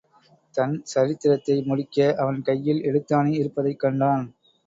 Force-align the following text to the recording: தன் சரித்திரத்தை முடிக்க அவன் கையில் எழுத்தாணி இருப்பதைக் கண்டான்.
தன் 0.55 0.73
சரித்திரத்தை 0.83 1.61
முடிக்க 1.61 2.15
அவன் 2.17 2.41
கையில் 2.41 2.81
எழுத்தாணி 2.83 3.33
இருப்பதைக் 3.35 3.79
கண்டான். 3.79 4.25